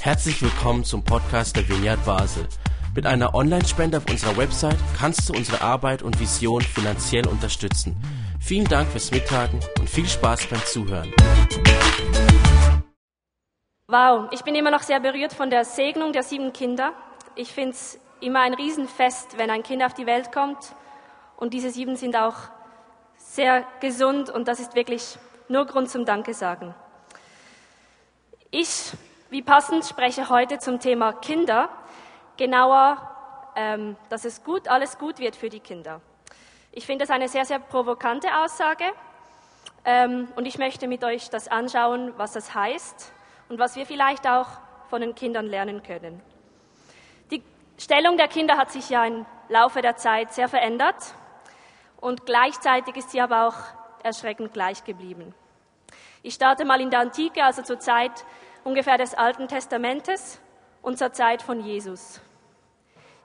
[0.00, 2.46] Herzlich willkommen zum Podcast der Vineyard Basel.
[2.94, 7.96] Mit einer Online-Spende auf unserer Website kannst du unsere Arbeit und Vision finanziell unterstützen.
[8.40, 11.12] Vielen Dank fürs Mittagen und viel Spaß beim Zuhören.
[13.88, 16.92] Wow, ich bin immer noch sehr berührt von der Segnung der sieben Kinder.
[17.34, 20.74] Ich finde es immer ein Riesenfest, wenn ein Kind auf die Welt kommt.
[21.36, 22.34] Und diese sieben sind auch
[23.18, 25.18] sehr gesund und das ist wirklich
[25.48, 26.74] nur Grund zum Danke sagen.
[28.58, 28.90] Ich,
[29.28, 31.68] wie passend, spreche heute zum Thema Kinder,
[32.38, 32.96] genauer,
[33.54, 36.00] ähm, dass es gut, alles gut wird für die Kinder.
[36.72, 38.84] Ich finde das eine sehr, sehr provokante Aussage
[39.84, 43.12] ähm, und ich möchte mit euch das anschauen, was das heißt
[43.50, 44.48] und was wir vielleicht auch
[44.88, 46.22] von den Kindern lernen können.
[47.30, 47.42] Die
[47.76, 51.12] Stellung der Kinder hat sich ja im Laufe der Zeit sehr verändert
[52.00, 53.56] und gleichzeitig ist sie aber auch
[54.02, 55.34] erschreckend gleich geblieben.
[56.26, 58.24] Ich starte mal in der Antike, also zur Zeit
[58.66, 60.40] ungefähr des Alten Testamentes
[60.82, 62.20] und zur Zeit von Jesus.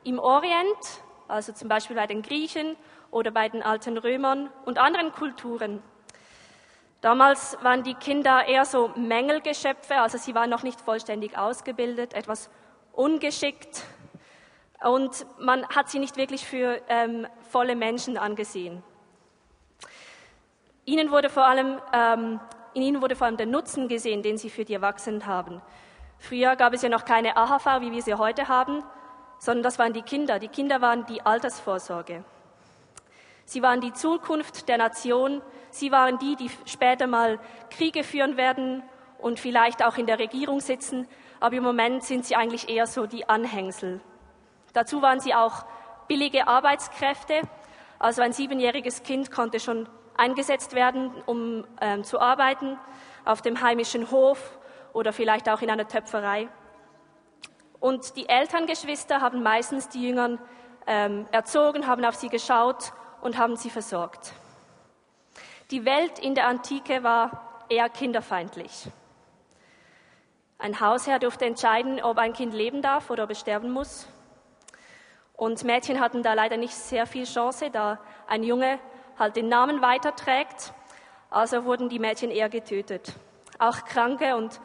[0.03, 2.77] Im Orient, also zum Beispiel bei den Griechen
[3.09, 5.81] oder bei den alten Römern und anderen Kulturen,
[7.01, 12.51] damals waren die Kinder eher so Mängelgeschöpfe, also sie waren noch nicht vollständig ausgebildet, etwas
[12.93, 13.83] ungeschickt
[14.83, 18.83] und man hat sie nicht wirklich für ähm, volle Menschen angesehen.
[20.85, 22.39] Ihnen wurde vor allem ähm,
[22.73, 25.61] in ihnen wurde vor allem der Nutzen gesehen, den sie für die Erwachsenen haben.
[26.19, 28.83] Früher gab es ja noch keine AHV, wie wir sie heute haben,
[29.39, 30.39] sondern das waren die Kinder.
[30.39, 32.23] Die Kinder waren die Altersvorsorge.
[33.45, 35.41] Sie waren die Zukunft der Nation.
[35.71, 38.83] Sie waren die, die später mal Kriege führen werden
[39.17, 41.07] und vielleicht auch in der Regierung sitzen.
[41.39, 43.99] Aber im Moment sind sie eigentlich eher so die Anhängsel.
[44.73, 45.65] Dazu waren sie auch
[46.07, 47.41] billige Arbeitskräfte.
[47.99, 52.77] Also ein siebenjähriges Kind konnte schon eingesetzt werden, um ähm, zu arbeiten
[53.25, 54.59] auf dem heimischen Hof
[54.93, 56.49] oder vielleicht auch in einer Töpferei.
[57.79, 60.39] Und die Elterngeschwister haben meistens die Jüngern
[60.87, 64.33] ähm, erzogen, haben auf sie geschaut und haben sie versorgt.
[65.71, 68.87] Die Welt in der Antike war eher kinderfeindlich.
[70.59, 74.07] Ein Hausherr durfte entscheiden, ob ein Kind leben darf oder ob es sterben muss.
[75.33, 78.77] Und Mädchen hatten da leider nicht sehr viel Chance, da ein Junge
[79.21, 80.73] halt den Namen weiterträgt.
[81.29, 83.13] Also wurden die Mädchen eher getötet.
[83.57, 84.59] Auch kranke und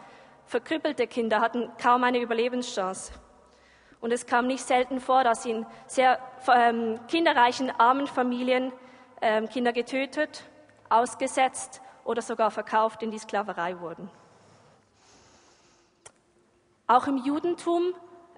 [0.46, 3.12] verkrüppelte Kinder hatten kaum eine Überlebenschance.
[4.00, 6.18] Und es kam nicht selten vor, dass in sehr
[6.52, 8.72] ähm, kinderreichen, armen Familien
[9.20, 10.44] ähm, Kinder getötet,
[10.88, 14.10] ausgesetzt oder sogar verkauft in die Sklaverei wurden.
[16.86, 17.94] Auch im Judentum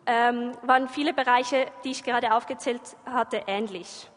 [0.06, 4.08] ähm, waren viele Bereiche, die ich gerade aufgezählt hatte, ähnlich.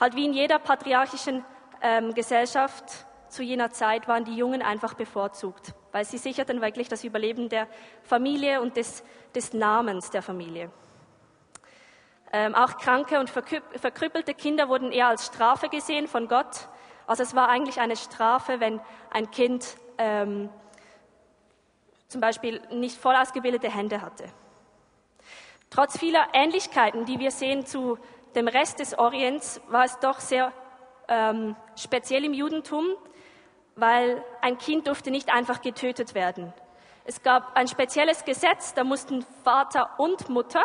[0.00, 1.44] Halt wie in jeder patriarchischen
[1.80, 7.02] ähm, Gesellschaft zu jener Zeit waren die Jungen einfach bevorzugt, weil sie sicherten wirklich das
[7.02, 7.66] Überleben der
[8.02, 9.02] Familie und des,
[9.34, 10.70] des Namens der Familie.
[12.32, 16.68] Ähm, auch kranke und verkrüppelte Kinder wurden eher als Strafe gesehen von Gott.
[17.06, 20.48] Also es war eigentlich eine Strafe, wenn ein Kind ähm,
[22.08, 24.24] zum Beispiel nicht voll ausgebildete Hände hatte.
[25.68, 27.98] Trotz vieler Ähnlichkeiten, die wir sehen zu
[28.34, 30.52] dem Rest des Orients war es doch sehr
[31.08, 32.86] ähm, speziell im Judentum,
[33.76, 36.52] weil ein Kind durfte nicht einfach getötet werden.
[37.04, 40.64] Es gab ein spezielles Gesetz, da mussten Vater und Mutter,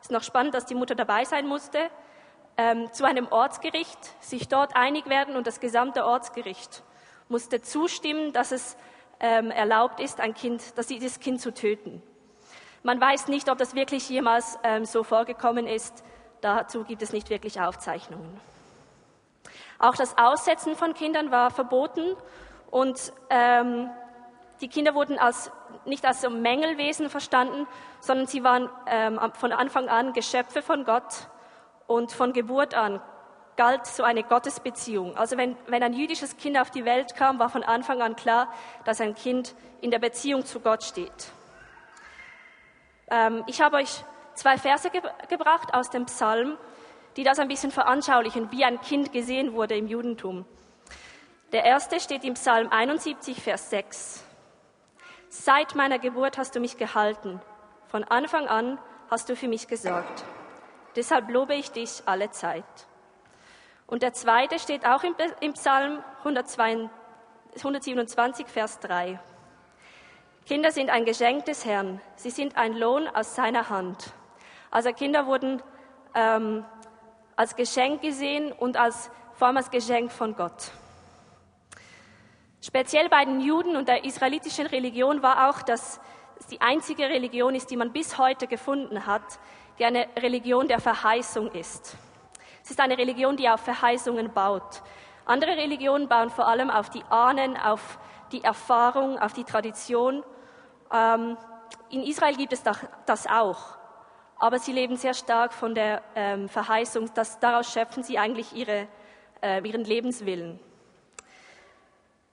[0.00, 1.90] ist noch spannend, dass die Mutter dabei sein musste,
[2.56, 6.82] ähm, zu einem Ortsgericht, sich dort einig werden und das gesamte Ortsgericht
[7.28, 8.76] musste zustimmen, dass es
[9.18, 12.02] ähm, erlaubt ist, ein Kind, dass dieses Kind zu töten.
[12.82, 16.04] Man weiß nicht, ob das wirklich jemals ähm, so vorgekommen ist.
[16.42, 18.40] Dazu gibt es nicht wirklich Aufzeichnungen.
[19.78, 22.16] Auch das Aussetzen von Kindern war verboten
[22.70, 23.88] und ähm,
[24.60, 25.52] die Kinder wurden als,
[25.84, 27.66] nicht als so Mängelwesen verstanden,
[28.00, 31.28] sondern sie waren ähm, von Anfang an Geschöpfe von Gott
[31.86, 33.00] und von Geburt an
[33.56, 35.16] galt so eine Gottesbeziehung.
[35.16, 38.52] Also wenn, wenn ein jüdisches Kind auf die Welt kam, war von Anfang an klar,
[38.84, 41.32] dass ein Kind in der Beziehung zu Gott steht.
[43.10, 44.04] Ähm, ich habe euch
[44.34, 46.56] zwei Verse ge gebracht aus dem Psalm,
[47.16, 50.46] die das ein bisschen veranschaulichen, wie ein Kind gesehen wurde im Judentum.
[51.52, 54.24] Der erste steht im Psalm 71, Vers 6.
[55.28, 57.42] Seit meiner Geburt hast du mich gehalten.
[57.88, 58.78] Von Anfang an
[59.10, 60.24] hast du für mich gesorgt.
[60.96, 62.64] Deshalb lobe ich dich alle Zeit.
[63.86, 69.20] Und der zweite steht auch im, im Psalm 127, Vers 3.
[70.46, 72.00] Kinder sind ein Geschenk des Herrn.
[72.16, 74.14] Sie sind ein Lohn aus seiner Hand.
[74.72, 75.62] Also Kinder wurden
[76.14, 76.64] ähm,
[77.36, 80.70] als Geschenk gesehen und als, vor allem als Geschenk von Gott.
[82.62, 86.00] Speziell bei den Juden und der israelitischen Religion war auch, dass
[86.50, 89.22] die einzige Religion ist, die man bis heute gefunden hat,
[89.78, 91.98] die eine Religion der Verheißung ist.
[92.64, 94.82] Es ist eine Religion, die auf Verheißungen baut.
[95.26, 97.98] Andere Religionen bauen vor allem auf die Ahnen, auf
[98.32, 100.24] die Erfahrung, auf die Tradition.
[100.90, 101.36] Ähm,
[101.90, 103.81] in Israel gibt es das auch,
[104.42, 108.88] aber sie leben sehr stark von der ähm, Verheißung, dass daraus schöpfen sie eigentlich ihre,
[109.40, 110.58] äh, ihren Lebenswillen.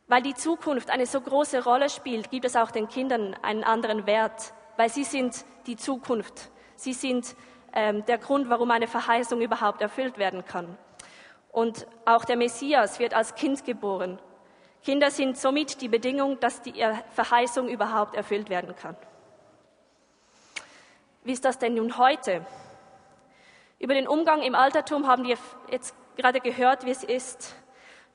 [0.07, 4.07] Weil die Zukunft eine so große Rolle spielt, gibt es auch den Kindern einen anderen
[4.07, 6.49] Wert, weil sie sind die Zukunft.
[6.75, 7.35] Sie sind
[7.73, 10.79] ähm, der Grund, warum eine Verheißung überhaupt erfüllt werden kann.
[11.51, 14.17] Und auch der Messias wird als Kind geboren.
[14.83, 16.73] Kinder sind somit die Bedingung, dass die
[17.11, 18.97] Verheißung überhaupt erfüllt werden kann.
[21.29, 22.43] Wie ist das denn nun heute?
[23.77, 25.37] Über den Umgang im Altertum haben wir
[25.69, 27.53] jetzt gerade gehört, wie es ist.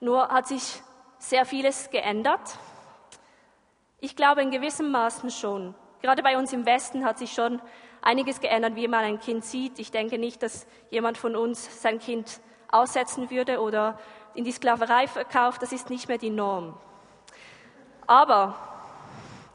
[0.01, 0.83] Nur hat sich
[1.19, 2.59] sehr vieles geändert.
[4.01, 5.77] Ich glaube in gewissem Maßen schon.
[6.03, 7.63] Gerade bei uns im Westen hat sich schon
[8.03, 9.79] einiges geändert, wie man ein Kind sieht.
[9.79, 12.41] Ich denke nicht, dass jemand von uns sein Kind
[12.73, 13.97] aussetzen würde oder
[14.35, 15.63] in die Sklaverei verkauft.
[15.63, 16.77] Das ist nicht mehr die Norm.
[18.09, 18.59] Aber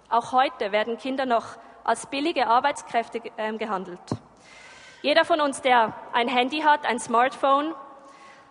[0.07, 3.99] auch heute werden Kinder noch als billige Arbeitskräfte ähm, gehandelt.
[5.01, 7.73] Jeder von uns, der ein Handy hat, ein Smartphone,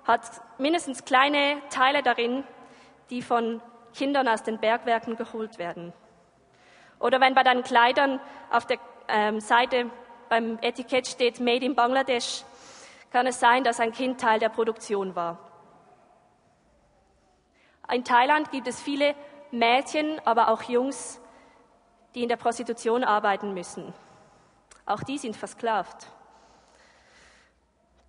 [0.05, 0.23] hat
[0.57, 2.45] mindestens kleine Teile darin,
[3.11, 3.61] die von
[3.95, 5.93] Kindern aus den Bergwerken geholt werden.
[6.99, 8.21] Oder wenn bei deinen Kleidern
[8.51, 8.79] auf der
[9.09, 9.91] ähm, Seite
[10.29, 12.45] beim Etikett steht Made in Bangladesch,
[13.11, 15.39] kann es sein, dass ein Kind Teil der Produktion war.
[17.91, 19.15] In Thailand gibt es viele
[19.51, 21.21] Mädchen, aber auch Jungs,
[22.15, 23.93] die in der Prostitution arbeiten müssen.
[24.87, 26.07] Auch die sind versklavt.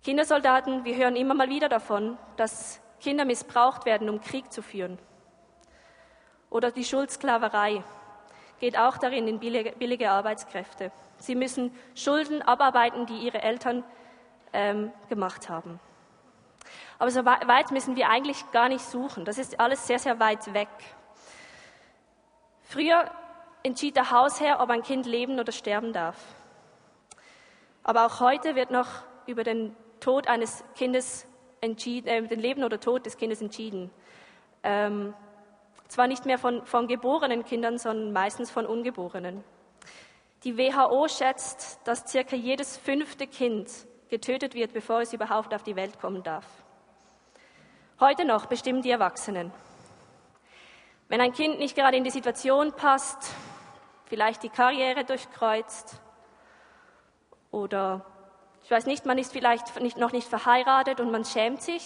[0.02, 4.98] Kindersoldaten, wir hören immer mal wieder davon, dass Kinder missbraucht werden, um Krieg zu führen.
[6.48, 7.84] Oder die Schuldsklaverei
[8.58, 10.90] geht auch darin in billige, Arbeitskräfte.
[11.18, 13.84] Sie müssen Schulden abarbeiten, die ihre Eltern
[14.52, 15.78] ähm, gemacht haben.
[16.98, 19.24] Aber so weit müssen wir eigentlich gar nicht suchen.
[19.24, 20.68] Das ist alles sehr, sehr weit weg.
[22.62, 23.10] Früher
[23.62, 26.16] entschied der Hausherr, ob ein Kind leben oder sterben darf.
[27.82, 28.88] Aber auch heute wird noch
[29.26, 31.26] über den Tod eines Kindes
[31.60, 33.90] entschieden, äh, den Leben oder Tod des Kindes entschieden.
[34.62, 35.14] Ähm,
[35.88, 39.42] zwar nicht mehr von, von geborenen Kindern, sondern meistens von Ungeborenen.
[40.44, 43.68] Die WHO schätzt, dass circa jedes fünfte Kind
[44.08, 46.46] getötet wird, bevor es überhaupt auf die Welt kommen darf.
[47.98, 49.52] Heute noch bestimmen die Erwachsenen.
[51.08, 53.34] Wenn ein Kind nicht gerade in die Situation passt,
[54.10, 56.00] vielleicht die Karriere durchkreuzt
[57.52, 58.04] oder
[58.64, 61.84] ich weiß nicht, man ist vielleicht nicht, noch nicht verheiratet und man schämt sich,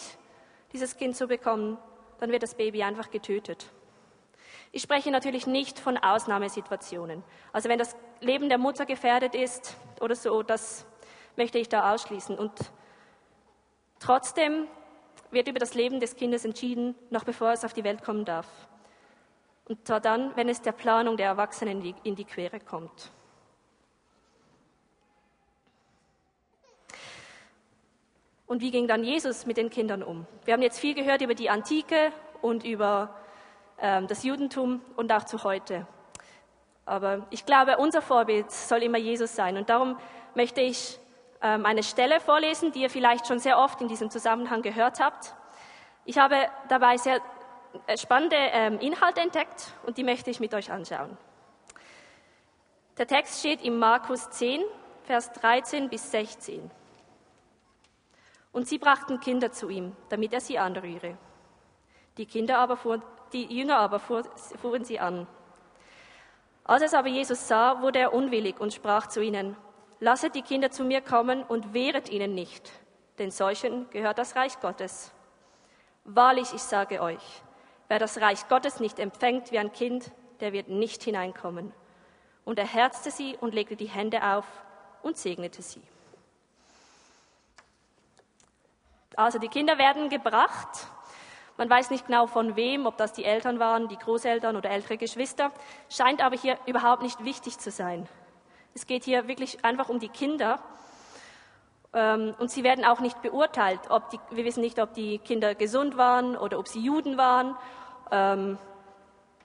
[0.73, 1.76] dieses Kind zu bekommen,
[2.19, 3.71] dann wird das Baby einfach getötet.
[4.73, 7.23] Ich spreche natürlich nicht von Ausnahmesituationen.
[7.53, 10.87] Also wenn das Leben der Mutter gefährdet ist oder so, das
[11.37, 12.38] möchte ich da ausschließen.
[12.38, 12.53] Und
[14.00, 14.67] trotzdem
[15.31, 18.47] wird über das Leben des Kindes entschieden, noch bevor es auf die Welt kommen darf.
[19.66, 23.11] Und zwar dann, wenn es der Planung der Erwachsenen in die Quere kommt.
[28.46, 30.26] Und wie ging dann Jesus mit den Kindern um?
[30.44, 32.12] Wir haben jetzt viel gehört über die Antike
[32.43, 33.16] und über
[33.78, 35.87] ähm, das Judentum und auch zu heute.
[36.87, 39.56] Aber ich glaube, unser Vorbild soll immer Jesus sein.
[39.56, 39.97] Und darum
[40.35, 40.99] möchte ich
[41.40, 45.35] ähm, eine Stelle vorlesen, die ihr vielleicht schon sehr oft in diesem Zusammenhang gehört habt.
[46.04, 46.37] Ich habe
[46.68, 47.21] dabei sehr äh,
[47.97, 51.16] spannende ähm, Inhalte entdeckt und die möchte ich mit euch anschauen.
[52.97, 54.62] Der Text steht im Markus 10,
[55.04, 56.71] Vers 13 bis 16.
[58.52, 61.19] Und sie brachten Kinder zu ihm, damit er sie anrühre.
[62.16, 63.02] Die, Kinder aber fuhren,
[63.33, 65.26] die Jünger aber fuhren sie an.
[66.62, 69.57] Als es aber Jesus sah, wurde er unwillig und sprach zu ihnen,
[70.00, 72.71] Lasset die Kinder zu mir kommen und wehret ihnen nicht,
[73.19, 75.12] denn solchen gehört das Reich Gottes.
[76.04, 77.43] Wahrlich, ich sage euch,
[77.88, 80.11] wer das Reich Gottes nicht empfängt wie ein Kind,
[80.41, 81.73] der wird nicht hineinkommen.
[82.45, 84.47] Und er herzte sie und legte die Hände auf
[85.03, 85.83] und segnete sie.
[89.17, 90.88] Also die Kinder werden gebracht.
[91.57, 94.97] Man weiß nicht genau von wem, ob das die Eltern waren, die Großeltern oder ältere
[94.97, 95.53] Geschwister,
[95.88, 98.09] scheint aber hier überhaupt nicht wichtig zu sein.
[98.75, 100.59] Es geht hier wirklich einfach um die Kinder.
[101.95, 103.81] Ähm, und sie werden auch nicht beurteilt.
[103.89, 107.57] Ob die, wir wissen nicht, ob die Kinder gesund waren oder ob sie Juden waren.
[108.11, 108.59] Ähm,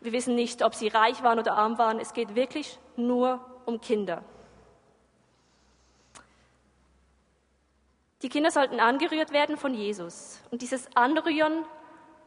[0.02, 2.00] wir wissen nicht, ob sie reich waren oder arm waren.
[2.00, 4.24] Es geht wirklich nur um Kinder.
[8.24, 10.42] Die Kinder sollten angerührt werden von Jesus.
[10.50, 11.64] Und dieses Anrühren,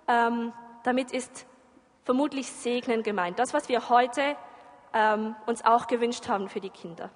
[0.07, 0.53] ähm,
[0.85, 1.47] damit ist
[2.05, 3.39] vermutlich Segnen gemeint.
[3.39, 4.37] Das, was wir heute
[5.47, 7.09] uns auch gewünscht haben für die Kinder.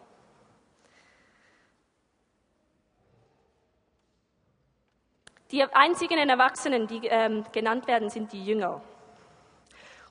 [5.53, 8.81] Die einzigen Erwachsenen, die ähm, genannt werden, sind die Jünger.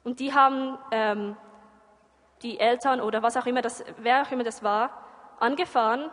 [0.03, 1.35] Und die haben ähm,
[2.41, 4.91] die Eltern oder was auch immer das, wer auch immer das war,
[5.39, 6.09] angefahren.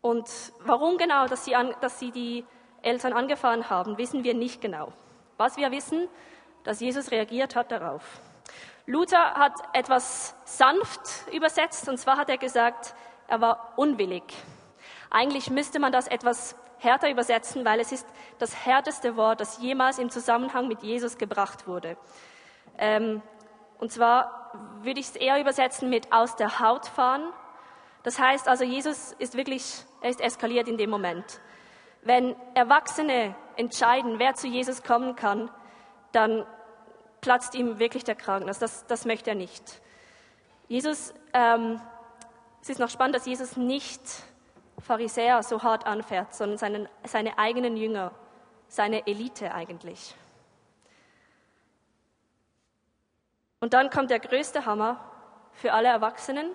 [0.00, 0.28] Und
[0.60, 2.44] warum genau, dass sie, an, dass sie die
[2.82, 4.92] Eltern angefahren haben, wissen wir nicht genau.
[5.38, 6.08] Was wir wissen,
[6.62, 8.02] dass Jesus reagiert hat darauf.
[8.86, 12.94] Luther hat etwas sanft übersetzt, und zwar hat er gesagt,
[13.28, 14.24] er war unwillig.
[15.14, 18.04] Eigentlich müsste man das etwas härter übersetzen, weil es ist
[18.40, 21.96] das härteste Wort, das jemals im Zusammenhang mit Jesus gebracht wurde.
[22.78, 23.22] Ähm,
[23.78, 24.50] und zwar
[24.82, 27.32] würde ich es eher übersetzen mit aus der Haut fahren.
[28.02, 31.40] Das heißt also, Jesus ist wirklich, er ist eskaliert in dem Moment.
[32.02, 35.48] Wenn Erwachsene entscheiden, wer zu Jesus kommen kann,
[36.10, 36.44] dann
[37.20, 38.48] platzt ihm wirklich der Kragen.
[38.48, 39.80] Also das, das möchte er nicht.
[40.66, 41.80] Jesus, ähm,
[42.60, 44.00] es ist noch spannend, dass Jesus nicht
[44.84, 48.12] Pharisäer so hart anfährt, sondern seinen, seine eigenen Jünger,
[48.68, 50.14] seine Elite eigentlich.
[53.60, 55.00] Und dann kommt der größte Hammer
[55.52, 56.50] für alle Erwachsenen.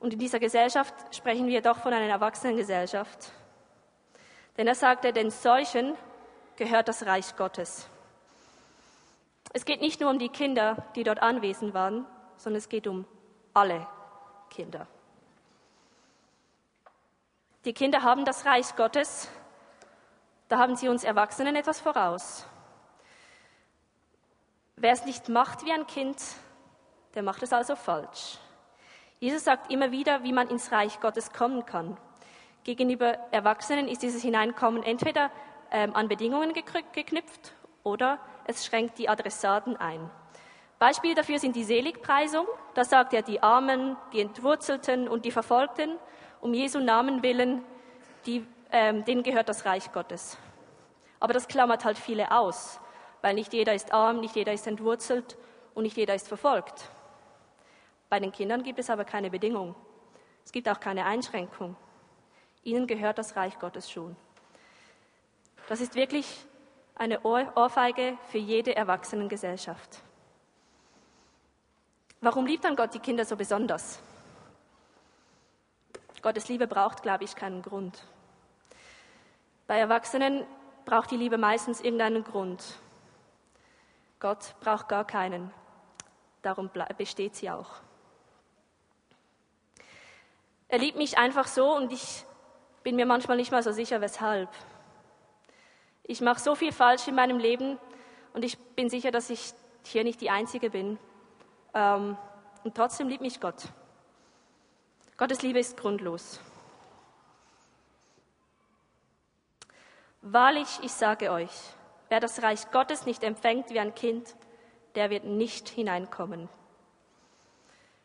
[0.00, 3.32] Und in dieser Gesellschaft sprechen wir doch von einer Erwachsenengesellschaft.
[4.58, 5.94] Denn er sagte, den solchen
[6.56, 7.88] gehört das Reich Gottes.
[9.54, 12.04] Es geht nicht nur um die Kinder, die dort anwesend waren,
[12.36, 13.06] sondern es geht um
[13.54, 13.86] alle
[14.50, 14.86] Kinder.
[17.64, 19.30] Die Kinder haben das Reich Gottes,
[20.48, 22.46] da haben sie uns Erwachsenen etwas voraus.
[24.76, 26.22] Wer es nicht macht wie ein Kind,
[27.14, 28.38] der macht es also falsch.
[29.18, 31.96] Jesus sagt immer wieder, wie man ins Reich Gottes kommen kann.
[32.64, 35.30] Gegenüber Erwachsenen ist dieses Hineinkommen entweder
[35.70, 40.10] ähm, an Bedingungen geknüpft oder es schränkt die Adressaten ein.
[40.78, 42.46] Beispiel dafür sind die Seligpreisung.
[42.74, 45.96] Da sagt er die Armen, die Entwurzelten und die Verfolgten
[46.44, 47.64] um Jesu Namen willen,
[48.26, 50.36] die, ähm, denen gehört das Reich Gottes.
[51.18, 52.78] Aber das klammert halt viele aus,
[53.22, 55.38] weil nicht jeder ist arm, nicht jeder ist entwurzelt
[55.72, 56.90] und nicht jeder ist verfolgt.
[58.10, 59.74] Bei den Kindern gibt es aber keine Bedingung.
[60.44, 61.76] Es gibt auch keine Einschränkung.
[62.62, 64.14] Ihnen gehört das Reich Gottes schon.
[65.66, 66.44] Das ist wirklich
[66.94, 70.02] eine Ohrfeige für jede Erwachsenengesellschaft.
[72.20, 74.02] Warum liebt dann Gott die Kinder so besonders?
[76.24, 78.02] Gottes Liebe braucht, glaube ich, keinen Grund.
[79.66, 80.46] Bei Erwachsenen
[80.86, 82.64] braucht die Liebe meistens irgendeinen Grund.
[84.20, 85.52] Gott braucht gar keinen.
[86.40, 87.68] Darum besteht sie auch.
[90.68, 92.24] Er liebt mich einfach so und ich
[92.82, 94.48] bin mir manchmal nicht mal so sicher, weshalb.
[96.04, 97.78] Ich mache so viel falsch in meinem Leben
[98.32, 99.52] und ich bin sicher, dass ich
[99.82, 100.98] hier nicht die Einzige bin.
[101.74, 102.16] Ähm,
[102.62, 103.64] und trotzdem liebt mich Gott.
[105.24, 106.38] Gottes Liebe ist grundlos.
[110.20, 111.48] Wahrlich, ich sage euch,
[112.10, 114.36] wer das Reich Gottes nicht empfängt wie ein Kind,
[114.96, 116.50] der wird nicht hineinkommen.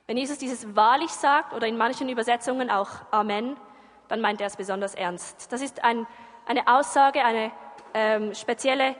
[0.08, 3.58] Wenn Jesus dieses wahrlich sagt oder in manchen Übersetzungen auch Amen,
[4.08, 5.52] dann meint er es besonders ernst.
[5.52, 6.08] Das ist ein,
[6.46, 7.52] eine Aussage, eine
[7.96, 8.96] ähm, spezielle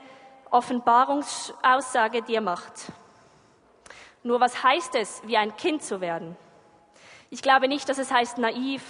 [0.50, 2.92] Offenbarungsaussage, die er macht.
[4.22, 6.36] Nur was heißt es, wie ein Kind zu werden?
[7.32, 8.82] Ich glaube nicht, dass es heißt, naiv,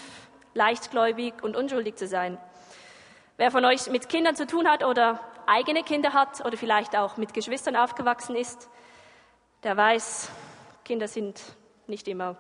[0.54, 2.38] leichtgläubig und unschuldig zu sein.
[3.36, 7.18] Wer von euch mit Kindern zu tun hat oder eigene Kinder hat oder vielleicht auch
[7.18, 8.70] mit Geschwistern aufgewachsen ist,
[9.62, 10.30] der weiß,
[10.84, 11.42] Kinder sind
[11.86, 12.38] nicht immer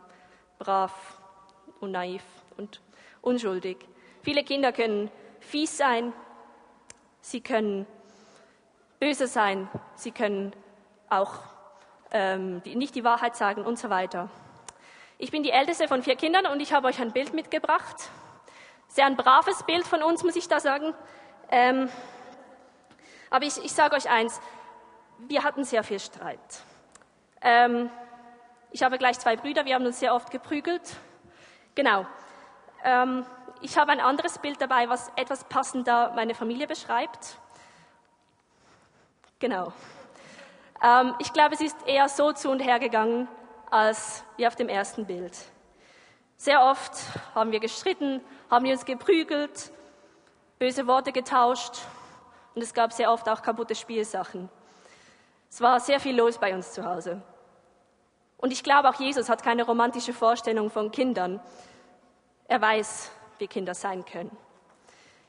[0.58, 1.20] brav
[1.80, 2.22] und naiv
[2.56, 2.80] und
[3.20, 3.76] unschuldig.
[4.22, 6.14] Viele Kinder können fies sein,
[7.20, 7.86] sie können
[9.00, 10.54] böse sein, sie können
[11.10, 11.34] auch
[12.10, 14.30] ähm, die, nicht die Wahrheit sagen und so weiter.
[15.22, 18.08] Ich bin die älteste von vier Kindern und ich habe euch ein Bild mitgebracht.
[18.88, 20.94] Sehr ein braves Bild von uns, muss ich da sagen.
[21.50, 21.90] Ähm,
[23.28, 24.40] aber ich, ich sage euch eins,
[25.18, 26.40] wir hatten sehr viel Streit.
[27.42, 27.90] Ähm,
[28.70, 30.96] ich habe gleich zwei Brüder, wir haben uns sehr oft geprügelt.
[31.74, 32.06] Genau.
[32.82, 33.26] Ähm,
[33.60, 37.36] ich habe ein anderes Bild dabei, was etwas passender meine Familie beschreibt.
[39.38, 39.74] Genau.
[40.82, 43.28] Ähm, ich glaube, es ist eher so zu und her gegangen,
[43.70, 45.36] als wie auf dem ersten Bild.
[46.36, 46.92] Sehr oft
[47.34, 49.70] haben wir gestritten, haben wir uns geprügelt,
[50.58, 51.78] böse Worte getauscht
[52.54, 54.48] und es gab sehr oft auch kaputte Spielsachen.
[55.50, 57.22] Es war sehr viel los bei uns zu Hause.
[58.38, 61.40] Und ich glaube, auch Jesus hat keine romantische Vorstellung von Kindern.
[62.48, 64.34] Er weiß, wie Kinder sein können.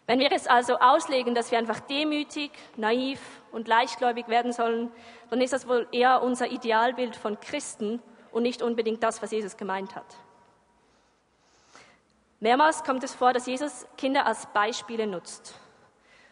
[0.07, 3.19] Wenn wir es also auslegen, dass wir einfach demütig, naiv
[3.51, 4.91] und leichtgläubig werden sollen,
[5.29, 9.57] dann ist das wohl eher unser Idealbild von Christen und nicht unbedingt das, was Jesus
[9.57, 10.05] gemeint hat.
[12.39, 15.55] Mehrmals kommt es vor, dass Jesus Kinder als Beispiele nutzt.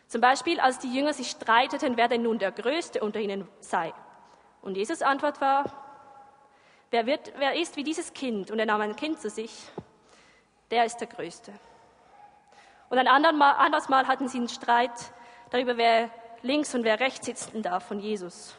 [0.08, 3.94] Zum Beispiel, als die Jünger sich streiteten, wer denn nun der Größte unter ihnen sei.
[4.64, 5.66] Und Jesus Antwort war,
[6.90, 9.52] wer, wird, wer ist wie dieses Kind, und er nahm ein Kind zu sich,
[10.72, 11.54] der ist der Größte.
[12.90, 14.92] Und ein anderes Mal hatten sie einen Streit
[15.52, 16.10] darüber, wer
[16.42, 18.56] links und wer rechts sitzen darf von Jesus.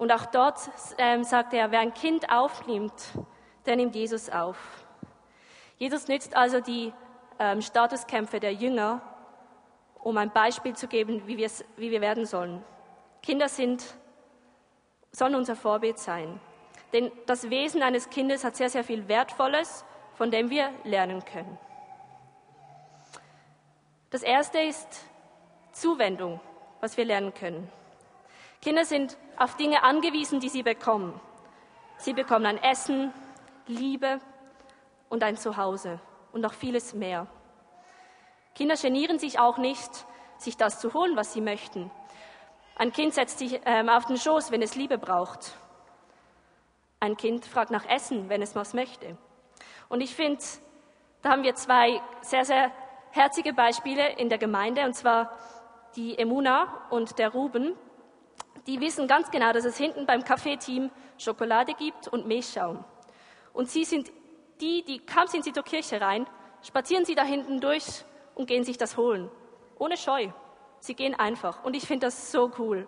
[0.00, 0.58] Und auch dort
[0.96, 2.94] ähm, sagt er, wer ein Kind aufnimmt,
[3.66, 4.56] der nimmt Jesus auf.
[5.76, 6.94] Jesus nützt also die
[7.38, 9.02] ähm, Statuskämpfe der Jünger,
[10.02, 12.64] um ein Beispiel zu geben, wie, wie wir werden sollen.
[13.22, 13.94] Kinder sind,
[15.12, 16.40] sollen unser Vorbild sein.
[16.94, 21.58] Denn das Wesen eines Kindes hat sehr, sehr viel Wertvolles, von dem wir lernen können.
[24.08, 25.04] Das erste ist
[25.72, 26.40] Zuwendung,
[26.80, 27.70] was wir lernen können.
[28.62, 31.18] Kinder sind auf Dinge angewiesen, die sie bekommen.
[31.96, 33.12] Sie bekommen ein Essen,
[33.66, 34.20] Liebe,
[35.10, 36.00] und ein Zuhause
[36.32, 37.26] und noch vieles mehr.
[38.54, 40.06] Kinder genieren sich auch nicht,
[40.38, 41.90] sich das zu holen, was sie möchten.
[42.76, 45.56] Ein Kind setzt sich ähm, auf den Schoß, wenn es Liebe braucht.
[46.98, 49.18] Ein Kind fragt nach Essen, wenn es was möchte.
[49.88, 50.42] Und ich finde,
[51.22, 52.70] da haben wir zwei sehr, sehr
[53.10, 55.36] herzige Beispiele in der Gemeinde, und zwar
[55.96, 57.74] die Emuna und der Ruben.
[58.66, 62.84] Die wissen ganz genau, dass es hinten beim Kaffeeteam Schokolade gibt und Milchschaum.
[63.52, 64.10] Und sie sind
[64.60, 66.26] die, die kaum sind sie zur Kirche rein,
[66.62, 69.30] spazieren sie da hinten durch und gehen sich das holen.
[69.78, 70.28] Ohne Scheu.
[70.80, 71.64] Sie gehen einfach.
[71.64, 72.86] Und ich finde das so cool.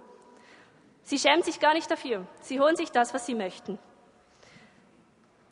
[1.02, 2.26] Sie schämen sich gar nicht dafür.
[2.40, 3.78] Sie holen sich das, was sie möchten.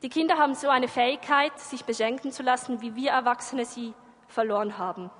[0.02, 3.94] Die Kinder haben so eine Fähigkeit, sich beschenken zu lassen, wie wir Erwachsene sie
[4.28, 5.10] verloren haben.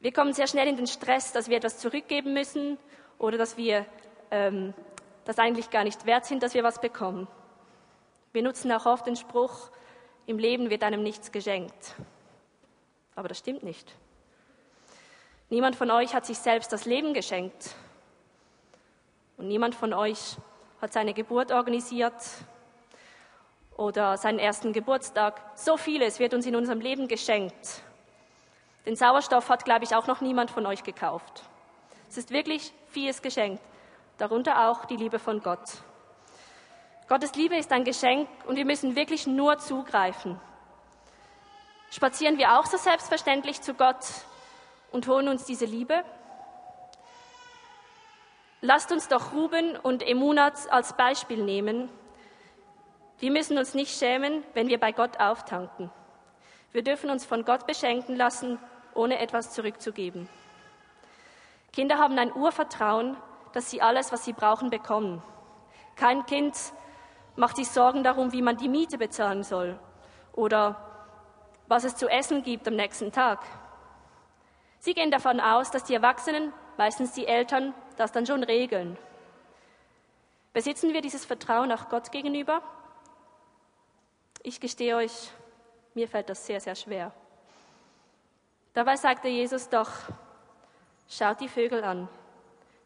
[0.00, 2.78] Wir kommen sehr schnell in den Stress, dass wir etwas zurückgeben müssen
[3.22, 3.86] oder dass wir
[4.32, 4.74] ähm,
[5.24, 7.28] das eigentlich gar nicht wert sind, dass wir was bekommen.
[8.32, 9.70] Wir nutzen auch oft den Spruch,
[10.26, 11.94] im Leben wird einem nichts geschenkt.
[13.14, 13.94] Aber das stimmt nicht.
[15.50, 17.76] Niemand von euch hat sich selbst das Leben geschenkt.
[19.36, 20.36] Und niemand von euch
[20.80, 22.14] hat seine Geburt organisiert
[23.76, 25.40] oder seinen ersten Geburtstag.
[25.54, 27.82] So vieles wird uns in unserem Leben geschenkt.
[28.84, 31.44] Den Sauerstoff hat, glaube ich, auch noch niemand von euch gekauft.
[32.08, 33.62] Es ist wirklich vieles geschenkt,
[34.18, 35.82] darunter auch die Liebe von Gott.
[37.08, 40.40] Gottes Liebe ist ein Geschenk und wir müssen wirklich nur zugreifen.
[41.90, 44.06] Spazieren wir auch so selbstverständlich zu Gott
[44.92, 46.04] und holen uns diese Liebe?
[48.60, 51.90] Lasst uns doch Ruben und Emunat als Beispiel nehmen.
[53.18, 55.90] Wir müssen uns nicht schämen, wenn wir bei Gott auftanken.
[56.70, 58.58] Wir dürfen uns von Gott beschenken lassen,
[58.94, 60.28] ohne etwas zurückzugeben.
[61.72, 63.16] Kinder haben ein Urvertrauen,
[63.52, 65.22] dass sie alles, was sie brauchen, bekommen.
[65.96, 66.54] Kein Kind
[67.36, 69.78] macht sich Sorgen darum, wie man die Miete bezahlen soll
[70.32, 70.76] oder
[71.68, 73.40] was es zu essen gibt am nächsten Tag.
[74.78, 78.98] Sie gehen davon aus, dass die Erwachsenen, meistens die Eltern, das dann schon regeln.
[80.52, 82.60] Besitzen wir dieses Vertrauen auch Gott gegenüber?
[84.42, 85.30] Ich gestehe euch,
[85.94, 87.12] mir fällt das sehr, sehr schwer.
[88.74, 89.88] Dabei sagte Jesus doch,
[91.08, 92.08] schaut die Vögel an.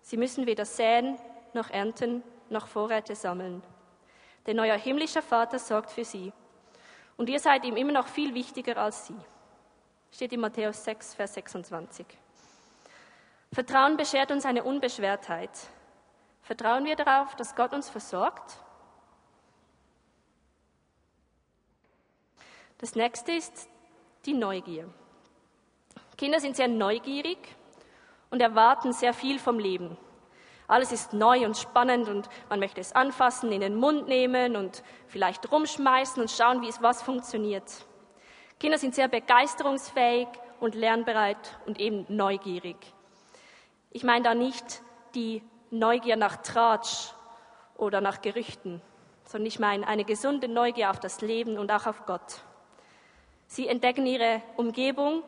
[0.02, 1.18] Sie müssen weder säen,
[1.52, 3.62] noch ernten, noch Vorräte sammeln
[4.46, 6.33] denn euer himmlischer Vater sorgt für sie.
[7.16, 9.16] Und ihr seid ihm immer noch viel wichtiger als sie.
[10.12, 12.07] Steht in Matthäus 6, Vers 26.
[13.52, 15.50] Vertrauen beschert uns eine Unbeschwertheit.
[16.42, 18.59] Vertrauen wir darauf, dass Gott uns versorgt?
[22.79, 23.68] Das nächste ist
[24.26, 24.88] die Neugier.
[26.16, 27.38] Kinder sind sehr neugierig
[28.37, 29.96] und erwarten sehr viel vom Leben.
[30.68, 34.83] Alles ist neu und spannend und man möchte es anfassen, in den Mund nehmen und
[35.07, 37.64] vielleicht rumschmeißen und schauen, wie es was funktioniert.
[38.61, 40.29] Kinder sind sehr begeisterungsfähig
[40.61, 42.77] und lernbereit und eben neugierig.
[43.90, 44.83] Ich meine da nicht
[45.14, 47.14] die Neugier nach Tratsch
[47.79, 48.83] oder nach Gerüchten,
[49.25, 52.42] sondern ich meine eine gesunde Neugier auf das Leben und auch auf Gott.
[53.46, 55.22] Sie entdecken ihre Umgebung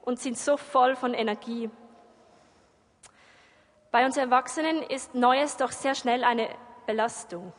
[0.00, 1.68] und sind so voll von Energie
[3.92, 6.48] bei uns Erwachsenen ist Neues doch sehr schnell eine
[6.86, 7.52] Belastung.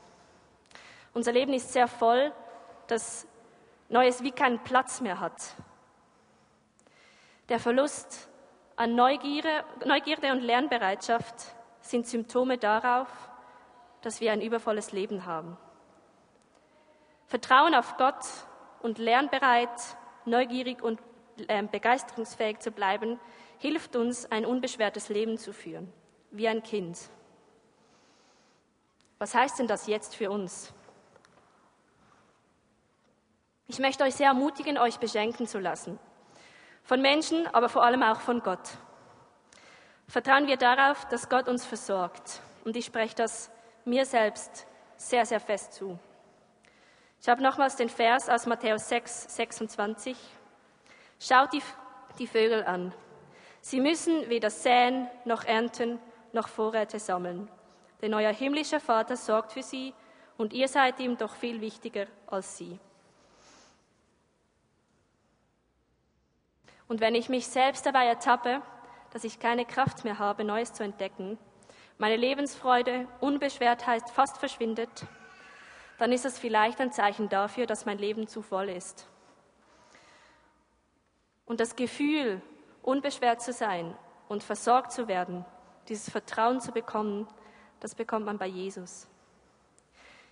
[1.14, 2.34] Unser Leben ist sehr voll,
[2.88, 3.26] dass
[3.88, 5.56] Neues wie keinen Platz mehr hat.
[7.50, 8.30] Der Verlust
[8.76, 11.36] an Neugierde, Neugierde und Lernbereitschaft
[11.82, 13.08] sind Symptome darauf,
[14.02, 15.58] dass wir ein übervolles Leben haben.
[17.28, 18.26] Vertrauen auf Gott
[18.82, 19.70] und lernbereit,
[20.26, 21.00] neugierig und
[21.48, 23.20] äh, begeisterungsfähig zu bleiben,
[23.60, 25.92] hilft uns, ein unbeschwertes Leben zu führen,
[26.34, 26.98] wie ein Kind.
[29.20, 30.74] Was heißt denn das jetzt für uns?
[33.68, 35.98] Ich möchte euch sehr ermutigen, euch beschenken zu lassen.
[36.84, 38.78] Von Menschen, aber vor allem auch von Gott.
[40.08, 42.42] Vertrauen wir darauf, dass Gott uns versorgt.
[42.66, 43.50] Und ich spreche das
[43.86, 44.68] mir selbst
[44.98, 45.98] sehr, sehr fest zu.
[47.22, 50.18] Ich habe nochmals den Vers aus Matthäus 6, 26.
[51.20, 51.62] Schaut die,
[52.20, 52.94] die Vögel an.
[53.62, 56.00] Sie müssen weder säen noch ernten
[56.34, 57.50] noch Vorräte sammeln.
[58.02, 59.94] Denn euer himmlischer Vater sorgt für sie
[60.38, 62.80] und ihr seid ihm doch viel wichtiger als sie.
[66.88, 68.62] Und wenn ich mich selbst dabei ertappe,
[69.12, 71.38] dass ich keine Kraft mehr habe, Neues zu entdecken,
[71.98, 75.06] meine Lebensfreude, Unbeschwertheit fast verschwindet,
[75.98, 79.08] dann ist es vielleicht ein Zeichen dafür, dass mein Leben zu voll ist.
[81.46, 82.42] Und das Gefühl,
[82.82, 83.96] unbeschwert zu sein
[84.28, 85.46] und versorgt zu werden,
[85.90, 87.28] dieses Vertrauen zu bekommen,
[87.80, 89.08] das bekommt man bei Jesus.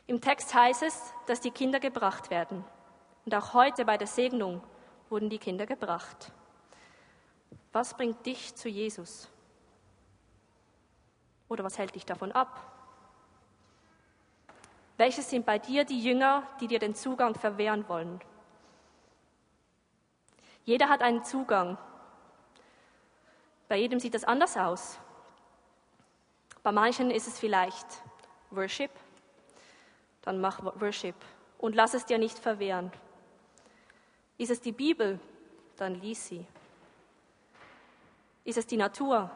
[0.07, 2.63] Im Text heißt es, dass die Kinder gebracht werden.
[3.25, 4.63] Und auch heute bei der Segnung
[5.09, 6.31] wurden die Kinder gebracht.
[7.71, 9.29] Was bringt dich zu Jesus?
[11.47, 12.71] Oder was hält dich davon ab?
[14.97, 18.19] Welche sind bei dir die Jünger, die dir den Zugang verwehren wollen?
[20.63, 21.77] Jeder hat einen Zugang.
[23.67, 24.99] Bei jedem sieht das anders aus.
[26.63, 27.87] Bei manchen ist es vielleicht
[28.51, 28.91] Worship.
[30.21, 31.15] Dann mach Worship
[31.57, 32.91] und lass es dir nicht verwehren.
[34.37, 35.19] Ist es die Bibel?
[35.77, 36.45] Dann lies sie.
[38.43, 39.31] Ist es die Natur?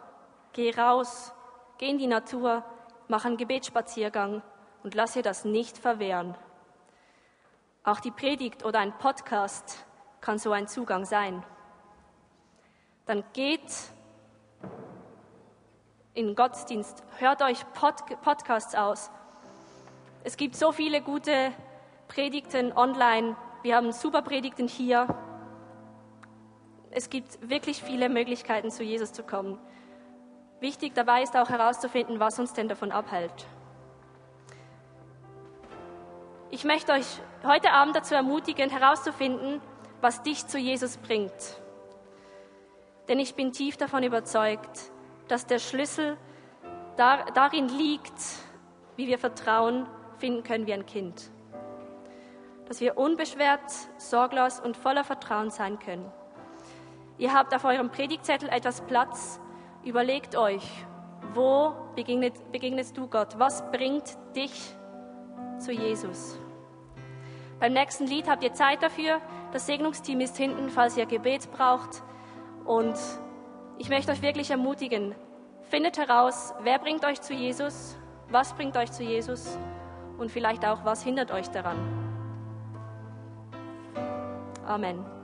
[0.54, 1.34] Geh raus,
[1.78, 2.64] geh in die Natur,
[3.08, 4.42] mach einen Gebetsspaziergang
[4.84, 6.36] und lass dir das nicht verwehren.
[7.84, 9.86] Auch die Predigt oder ein Podcast
[10.22, 11.44] kann so ein Zugang sein.
[13.06, 13.72] Dann geht
[16.16, 19.12] in Gottesdienst, hört euch Pod Podcasts aus.
[20.24, 21.52] Es gibt so viele gute
[22.08, 23.36] Predigten online.
[23.64, 25.08] Wir haben super Predigten hier.
[26.90, 29.60] Es gibt wirklich viele Möglichkeiten, zu Jesus zu kommen.
[30.62, 33.46] Wichtig dabei ist auch herauszufinden, was uns denn davon abhält.
[36.50, 39.62] Ich möchte euch heute Abend dazu ermutigen, herauszufinden,
[40.00, 41.60] was dich zu Jesus bringt.
[43.10, 44.92] Denn ich bin tief davon überzeugt,
[45.28, 46.18] dass der Schlüssel
[46.98, 48.14] dar darin liegt,
[48.96, 51.30] wie wir Vertrauen finden können wie ein Kind.
[52.68, 56.12] Dass wir unbeschwert, sorglos und voller Vertrauen sein können.
[57.18, 59.40] Ihr habt auf eurem Predigtzettel etwas Platz.
[59.84, 60.64] Überlegt euch,
[61.34, 63.38] wo begegnet, begegnest du Gott?
[63.38, 64.76] Was bringt dich
[65.60, 66.40] zu Jesus?
[67.60, 69.22] Beim nächsten Lied habt ihr Zeit dafür.
[69.54, 72.04] Das Segnungsteam ist hinten, falls ihr Gebet braucht.
[72.66, 72.96] Und
[73.78, 75.16] ich möchte euch wirklich ermutigen,
[75.70, 77.98] findet heraus, wer bringt euch zu Jesus,
[78.30, 79.58] was bringt euch zu Jesus
[80.18, 81.78] und vielleicht auch, was hindert euch daran.
[84.66, 85.15] Amen.